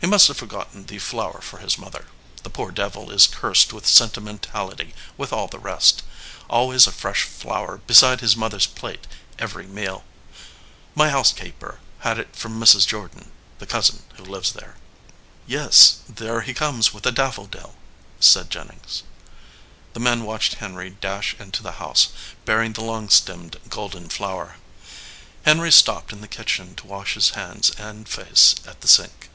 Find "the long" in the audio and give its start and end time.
22.74-23.08